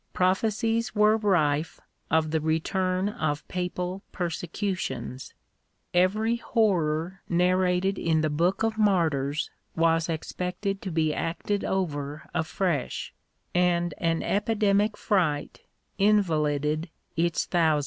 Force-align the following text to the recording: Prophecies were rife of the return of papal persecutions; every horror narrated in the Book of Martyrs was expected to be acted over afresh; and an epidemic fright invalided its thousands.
Prophecies 0.13 0.95
were 0.95 1.15
rife 1.15 1.79
of 2.09 2.31
the 2.31 2.39
return 2.41 3.07
of 3.07 3.47
papal 3.47 4.01
persecutions; 4.11 5.35
every 5.93 6.37
horror 6.37 7.21
narrated 7.29 7.99
in 7.99 8.21
the 8.21 8.29
Book 8.31 8.63
of 8.63 8.79
Martyrs 8.79 9.51
was 9.75 10.09
expected 10.09 10.81
to 10.81 10.89
be 10.89 11.13
acted 11.13 11.63
over 11.63 12.27
afresh; 12.33 13.13
and 13.53 13.93
an 13.99 14.23
epidemic 14.23 14.97
fright 14.97 15.67
invalided 15.99 16.89
its 17.15 17.45
thousands. 17.45 17.79